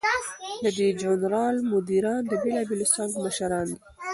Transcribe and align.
د 0.63 0.65
دې 0.77 0.87
ژورنال 1.01 1.55
مدیران 1.71 2.21
د 2.27 2.33
بیلابیلو 2.43 2.91
څانګو 2.93 3.17
مشران 3.25 3.65
دي. 3.71 3.77